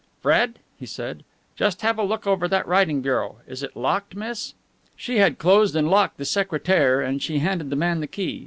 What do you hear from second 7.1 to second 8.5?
she handed the man the key.